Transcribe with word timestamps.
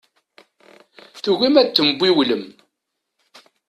Tugim 1.23 1.55
ad 1.61 1.67
tembiwlem. 1.71 2.45